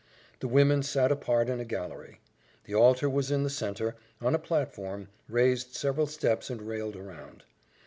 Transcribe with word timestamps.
The 0.39 0.47
women 0.47 0.81
sat 0.81 1.11
apart 1.11 1.47
in 1.47 1.59
a 1.59 1.63
gallery. 1.63 2.21
The 2.63 2.73
altar 2.73 3.07
was 3.07 3.29
in 3.29 3.43
the 3.43 3.51
centre, 3.51 3.95
on 4.19 4.33
a 4.33 4.39
platform, 4.39 5.09
raised 5.29 5.75
several 5.75 6.07
steps 6.07 6.49
and 6.49 6.59
railed 6.63 6.95
round. 6.95 7.43